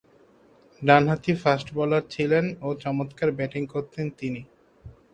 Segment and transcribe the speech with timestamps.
[0.81, 4.41] ডানহাতি fast bowler ছিলেন ও চমৎকার ব্যাটিং করতেন তিনি।